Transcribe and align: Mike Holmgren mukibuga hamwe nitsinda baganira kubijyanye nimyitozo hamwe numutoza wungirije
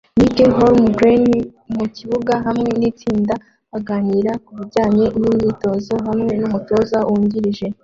Mike 0.19 0.45
Holmgren 0.55 1.25
mukibuga 1.75 2.33
hamwe 2.47 2.69
nitsinda 2.79 3.33
baganira 3.71 4.31
kubijyanye 4.45 5.05
nimyitozo 5.21 5.93
hamwe 6.07 6.33
numutoza 6.39 6.97
wungirije 7.09 7.65